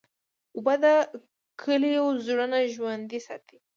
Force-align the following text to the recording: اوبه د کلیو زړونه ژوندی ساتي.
اوبه 0.57 0.73
د 0.83 0.85
کلیو 1.61 2.05
زړونه 2.25 2.57
ژوندی 2.73 3.19
ساتي. 3.27 3.57